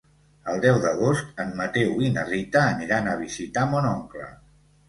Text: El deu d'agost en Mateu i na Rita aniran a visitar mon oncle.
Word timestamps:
El 0.53 0.61
deu 0.61 0.77
d'agost 0.85 1.43
en 1.43 1.51
Mateu 1.59 2.01
i 2.07 2.11
na 2.17 2.25
Rita 2.31 2.65
aniran 2.73 3.13
a 3.13 3.17
visitar 3.23 3.71
mon 3.75 3.93
oncle. 3.95 4.27